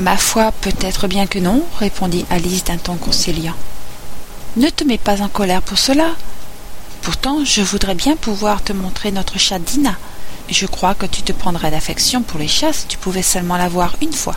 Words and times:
Ma 0.00 0.16
foi, 0.16 0.50
peut-être 0.62 1.08
bien 1.08 1.26
que 1.26 1.38
non, 1.38 1.62
répondit 1.78 2.24
Alice 2.30 2.64
d'un 2.64 2.78
ton 2.78 2.96
conciliant. 2.96 3.54
Ne 4.56 4.70
te 4.70 4.82
mets 4.82 4.96
pas 4.96 5.20
en 5.20 5.28
colère 5.28 5.60
pour 5.60 5.76
cela. 5.76 6.12
Pourtant, 7.02 7.44
je 7.44 7.60
voudrais 7.60 7.94
bien 7.94 8.16
pouvoir 8.16 8.64
te 8.64 8.72
montrer 8.72 9.12
notre 9.12 9.38
chat 9.38 9.58
Dina. 9.58 9.94
Je 10.48 10.64
crois 10.64 10.94
que 10.94 11.04
tu 11.04 11.20
te 11.20 11.32
prendrais 11.32 11.70
d'affection 11.70 12.22
pour 12.22 12.40
les 12.40 12.48
chats 12.48 12.72
si 12.72 12.86
tu 12.86 12.96
pouvais 12.96 13.20
seulement 13.20 13.58
la 13.58 13.68
voir 13.68 13.94
une 14.00 14.14
fois. 14.14 14.36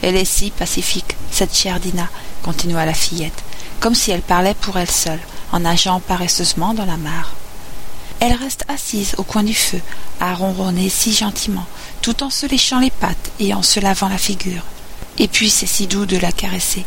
Elle 0.00 0.16
est 0.16 0.24
si 0.24 0.50
pacifique, 0.50 1.14
cette 1.30 1.54
chère 1.54 1.78
Dina, 1.78 2.08
continua 2.42 2.86
la 2.86 2.94
fillette, 2.94 3.44
comme 3.80 3.94
si 3.94 4.12
elle 4.12 4.22
parlait 4.22 4.54
pour 4.54 4.78
elle 4.78 4.90
seule, 4.90 5.20
en 5.52 5.60
nageant 5.60 6.00
paresseusement 6.00 6.72
dans 6.72 6.86
la 6.86 6.96
mare. 6.96 7.34
Elle 8.20 8.32
reste 8.32 8.64
assise 8.68 9.14
au 9.18 9.24
coin 9.24 9.42
du 9.42 9.54
feu, 9.54 9.82
à 10.20 10.34
ronronner 10.34 10.88
si 10.88 11.12
gentiment, 11.12 11.66
tout 12.00 12.22
en 12.22 12.30
se 12.30 12.46
léchant 12.46 12.80
les 12.80 12.90
pattes 12.90 13.30
et 13.40 13.52
en 13.52 13.62
se 13.62 13.78
lavant 13.78 14.08
la 14.08 14.16
figure. 14.16 14.62
Et 15.18 15.28
puis 15.28 15.50
c'est 15.50 15.66
si 15.66 15.86
doux 15.86 16.06
de 16.06 16.16
la 16.16 16.32
caresser. 16.32 16.84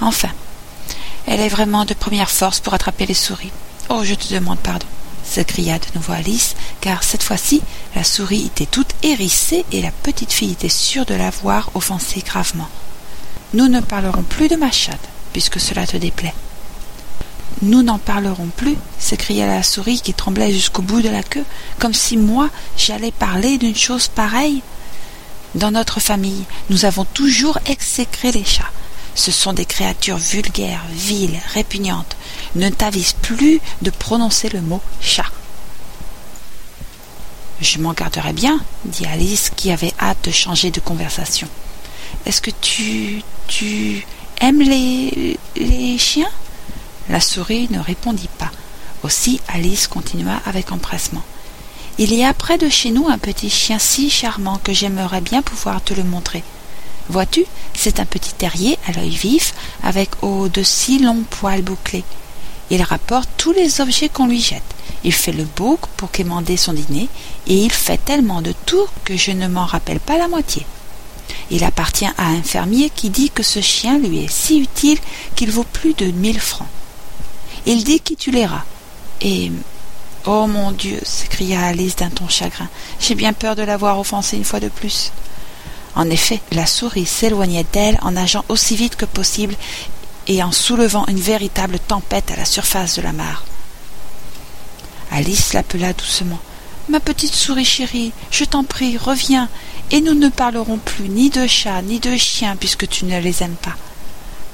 Enfin, 0.00 0.30
elle 1.26 1.40
est 1.40 1.48
vraiment 1.48 1.84
de 1.84 1.94
première 1.94 2.30
force 2.30 2.60
pour 2.60 2.74
attraper 2.74 3.06
les 3.06 3.14
souris. 3.14 3.52
Oh, 3.88 4.02
je 4.04 4.14
te 4.14 4.32
demande 4.32 4.58
pardon 4.58 4.86
s'écria 5.28 5.78
de 5.78 5.84
nouveau 5.94 6.14
Alice, 6.14 6.54
car 6.80 7.02
cette 7.02 7.22
fois-ci 7.22 7.60
la 7.94 8.04
souris 8.04 8.46
était 8.46 8.66
toute 8.66 8.94
hérissée 9.02 9.64
et 9.72 9.82
la 9.82 9.90
petite 9.90 10.32
fille 10.32 10.52
était 10.52 10.68
sûre 10.68 11.04
de 11.04 11.14
l'avoir 11.14 11.70
offensée 11.74 12.22
gravement. 12.24 12.68
Nous 13.54 13.68
ne 13.68 13.80
parlerons 13.80 14.22
plus 14.22 14.48
de 14.48 14.56
ma 14.56 14.70
chatte, 14.70 15.08
puisque 15.32 15.60
cela 15.60 15.86
te 15.86 15.96
déplaît. 15.96 16.34
Nous 17.62 17.82
n'en 17.82 17.98
parlerons 17.98 18.48
plus, 18.56 18.76
s'écria 18.98 19.46
la 19.46 19.62
souris 19.62 20.00
qui 20.00 20.14
tremblait 20.14 20.52
jusqu'au 20.52 20.82
bout 20.82 21.02
de 21.02 21.08
la 21.08 21.22
queue, 21.22 21.44
comme 21.78 21.94
si 21.94 22.16
moi 22.16 22.48
j'allais 22.76 23.12
parler 23.12 23.58
d'une 23.58 23.76
chose 23.76 24.08
pareille. 24.08 24.62
Dans 25.54 25.70
notre 25.70 26.00
famille, 26.00 26.44
nous 26.70 26.84
avons 26.84 27.04
toujours 27.04 27.58
exécré 27.66 28.32
les 28.32 28.44
chats. 28.44 28.70
Ce 29.14 29.32
sont 29.32 29.52
des 29.52 29.64
créatures 29.64 30.18
vulgaires, 30.18 30.84
viles, 30.92 31.40
répugnantes. 31.54 32.16
Ne 32.54 32.68
t'avise 32.68 33.14
plus 33.14 33.60
de 33.82 33.90
prononcer 33.90 34.48
le 34.50 34.60
mot 34.60 34.80
chat. 35.00 35.30
Je 37.60 37.78
m'en 37.78 37.92
garderai 37.92 38.32
bien, 38.32 38.60
dit 38.84 39.06
Alice, 39.06 39.50
qui 39.56 39.72
avait 39.72 39.94
hâte 40.00 40.24
de 40.26 40.30
changer 40.30 40.70
de 40.70 40.80
conversation. 40.80 41.48
Est-ce 42.26 42.40
que 42.40 42.52
tu. 42.60 43.22
tu 43.48 44.06
aimes 44.40 44.60
les. 44.60 45.38
les 45.56 45.98
chiens? 45.98 46.30
La 47.08 47.20
souris 47.20 47.68
ne 47.70 47.80
répondit 47.80 48.30
pas. 48.38 48.52
Aussi 49.02 49.40
Alice 49.48 49.88
continua 49.88 50.40
avec 50.44 50.72
empressement. 50.72 51.24
Il 52.00 52.14
y 52.14 52.22
a 52.22 52.32
près 52.32 52.58
de 52.58 52.68
chez 52.68 52.92
nous 52.92 53.08
un 53.08 53.18
petit 53.18 53.50
chien 53.50 53.80
si 53.80 54.08
charmant 54.08 54.60
que 54.62 54.72
j'aimerais 54.72 55.20
bien 55.20 55.42
pouvoir 55.42 55.82
te 55.82 55.94
le 55.94 56.04
montrer. 56.04 56.44
Vois-tu, 57.08 57.44
c'est 57.74 57.98
un 57.98 58.04
petit 58.04 58.32
terrier 58.34 58.78
à 58.86 58.92
l'œil 58.92 59.10
vif, 59.16 59.52
avec 59.82 60.10
au 60.22 60.48
de 60.48 60.62
si 60.62 61.00
longs 61.00 61.24
poils 61.28 61.62
bouclés. 61.62 62.04
Il 62.70 62.82
rapporte 62.82 63.28
tous 63.36 63.50
les 63.50 63.80
objets 63.80 64.08
qu'on 64.08 64.28
lui 64.28 64.40
jette. 64.40 64.62
Il 65.02 65.12
fait 65.12 65.32
le 65.32 65.42
bouc 65.42 65.80
pour 65.96 66.12
quémander 66.12 66.56
son 66.56 66.72
dîner, 66.72 67.08
et 67.48 67.64
il 67.64 67.72
fait 67.72 67.98
tellement 67.98 68.42
de 68.42 68.52
tours 68.64 68.92
que 69.04 69.16
je 69.16 69.32
ne 69.32 69.48
m'en 69.48 69.66
rappelle 69.66 70.00
pas 70.00 70.18
la 70.18 70.28
moitié. 70.28 70.64
Il 71.50 71.64
appartient 71.64 72.06
à 72.06 72.28
un 72.28 72.42
fermier 72.42 72.90
qui 72.94 73.10
dit 73.10 73.30
que 73.30 73.42
ce 73.42 73.60
chien 73.60 73.98
lui 73.98 74.22
est 74.22 74.30
si 74.30 74.60
utile 74.60 74.98
qu'il 75.34 75.50
vaut 75.50 75.66
plus 75.72 75.94
de 75.94 76.06
mille 76.06 76.40
francs. 76.40 76.68
Il 77.66 77.82
dit 77.82 77.98
qu'il 77.98 78.16
tue 78.16 78.30
les 78.30 78.46
rats. 78.46 78.64
Et 79.20 79.50
Oh 80.30 80.46
mon 80.46 80.72
Dieu 80.72 81.00
s'écria 81.04 81.62
Alice 81.62 81.96
d'un 81.96 82.10
ton 82.10 82.28
chagrin. 82.28 82.68
J'ai 83.00 83.14
bien 83.14 83.32
peur 83.32 83.56
de 83.56 83.62
l'avoir 83.62 83.98
offensé 83.98 84.36
une 84.36 84.44
fois 84.44 84.60
de 84.60 84.68
plus. 84.68 85.10
En 85.94 86.10
effet, 86.10 86.42
la 86.52 86.66
souris 86.66 87.06
s'éloignait 87.06 87.64
d'elle 87.72 87.96
en 88.02 88.10
nageant 88.10 88.44
aussi 88.50 88.76
vite 88.76 88.94
que 88.94 89.06
possible 89.06 89.54
et 90.26 90.42
en 90.42 90.52
soulevant 90.52 91.06
une 91.06 91.18
véritable 91.18 91.78
tempête 91.78 92.30
à 92.30 92.36
la 92.36 92.44
surface 92.44 92.96
de 92.96 93.00
la 93.00 93.14
mare. 93.14 93.46
Alice 95.10 95.54
l'appela 95.54 95.94
doucement. 95.94 96.40
Ma 96.90 97.00
petite 97.00 97.34
souris 97.34 97.64
chérie, 97.64 98.12
je 98.30 98.44
t'en 98.44 98.64
prie, 98.64 98.98
reviens, 98.98 99.48
et 99.90 100.02
nous 100.02 100.14
ne 100.14 100.28
parlerons 100.28 100.76
plus 100.76 101.08
ni 101.08 101.30
de 101.30 101.46
chats 101.46 101.80
ni 101.80 102.00
de 102.00 102.14
chiens 102.18 102.56
puisque 102.56 102.86
tu 102.86 103.06
ne 103.06 103.18
les 103.18 103.42
aimes 103.42 103.56
pas. 103.62 103.76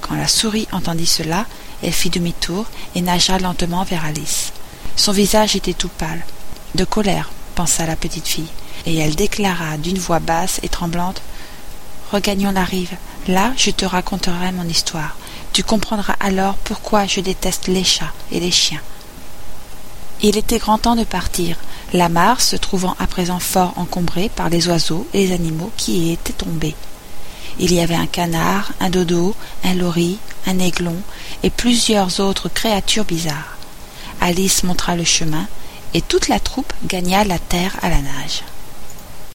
Quand 0.02 0.14
la 0.14 0.28
souris 0.28 0.68
entendit 0.70 1.04
cela, 1.04 1.46
elle 1.82 1.90
fit 1.90 2.10
demi-tour 2.10 2.66
et 2.94 3.00
nagea 3.00 3.40
lentement 3.40 3.82
vers 3.82 4.04
Alice. 4.04 4.52
Son 4.96 5.12
visage 5.12 5.56
était 5.56 5.74
tout 5.74 5.88
pâle. 5.88 6.24
De 6.74 6.84
colère, 6.84 7.30
pensa 7.54 7.86
la 7.86 7.96
petite 7.96 8.26
fille, 8.26 8.50
et 8.86 8.96
elle 8.96 9.14
déclara 9.14 9.76
d'une 9.76 9.98
voix 9.98 10.20
basse 10.20 10.60
et 10.62 10.68
tremblante 10.68 11.22
Regagnons 12.12 12.52
la 12.52 12.64
rive. 12.64 12.96
Là, 13.26 13.52
je 13.56 13.70
te 13.70 13.84
raconterai 13.84 14.52
mon 14.52 14.68
histoire. 14.68 15.16
Tu 15.52 15.64
comprendras 15.64 16.14
alors 16.20 16.54
pourquoi 16.56 17.06
je 17.06 17.20
déteste 17.20 17.66
les 17.66 17.82
chats 17.82 18.12
et 18.30 18.38
les 18.38 18.50
chiens. 18.50 18.80
Il 20.22 20.36
était 20.36 20.58
grand 20.58 20.78
temps 20.78 20.96
de 20.96 21.04
partir, 21.04 21.56
la 21.92 22.08
mare 22.08 22.40
se 22.40 22.56
trouvant 22.56 22.94
à 22.98 23.06
présent 23.06 23.40
fort 23.40 23.72
encombrée 23.76 24.30
par 24.34 24.48
les 24.48 24.68
oiseaux 24.68 25.06
et 25.12 25.26
les 25.26 25.34
animaux 25.34 25.72
qui 25.76 25.98
y 25.98 26.12
étaient 26.12 26.32
tombés. 26.32 26.76
Il 27.58 27.72
y 27.72 27.80
avait 27.80 27.94
un 27.94 28.06
canard, 28.06 28.72
un 28.80 28.90
dodo, 28.90 29.34
un 29.64 29.74
lori, 29.74 30.18
un 30.46 30.58
aiglon 30.58 30.96
et 31.42 31.50
plusieurs 31.50 32.20
autres 32.20 32.48
créatures 32.48 33.04
bizarres. 33.04 33.53
Alice 34.26 34.64
montra 34.64 34.96
le 34.96 35.04
chemin, 35.04 35.46
et 35.92 36.00
toute 36.00 36.28
la 36.28 36.40
troupe 36.40 36.72
gagna 36.86 37.24
la 37.24 37.38
terre 37.38 37.76
à 37.82 37.90
la 37.90 38.00
nage. 38.00 38.42